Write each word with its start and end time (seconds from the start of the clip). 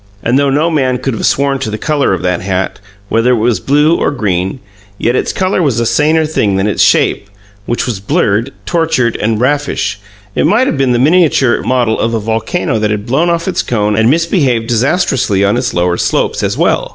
And 0.23 0.39
though 0.39 0.49
no 0.49 0.71
man 0.71 0.97
could 0.97 1.13
have 1.13 1.27
sworn 1.27 1.59
to 1.59 1.69
the 1.69 1.77
color 1.77 2.11
of 2.11 2.23
that 2.23 2.41
hat, 2.41 2.79
whether 3.07 3.33
it 3.33 3.37
was 3.37 3.59
blue 3.59 3.95
or 3.97 4.09
green, 4.09 4.59
yet 4.97 5.15
its 5.15 5.31
color 5.31 5.61
was 5.61 5.79
a 5.79 5.85
saner 5.85 6.25
thing 6.25 6.55
than 6.55 6.65
its 6.65 6.81
shape, 6.81 7.29
which 7.67 7.85
was 7.85 7.99
blurred, 7.99 8.51
tortured, 8.65 9.15
and 9.17 9.39
raffish; 9.39 9.99
it 10.33 10.47
might 10.47 10.65
have 10.65 10.75
been 10.75 10.93
the 10.93 10.97
miniature 10.97 11.61
model 11.61 11.99
of 11.99 12.15
a 12.15 12.19
volcano 12.19 12.79
that 12.79 12.89
had 12.89 13.05
blown 13.05 13.29
off 13.29 13.47
its 13.47 13.61
cone 13.61 13.95
and 13.95 14.09
misbehaved 14.09 14.65
disastrously 14.65 15.45
on 15.45 15.55
its 15.55 15.71
lower 15.71 15.97
slopes 15.97 16.41
as 16.41 16.57
well. 16.57 16.89